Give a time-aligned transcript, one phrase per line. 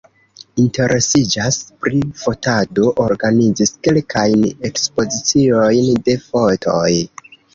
[0.61, 6.91] Interesiĝas pri fotado, organizis kelkajn ekspoziciojn de fotoj.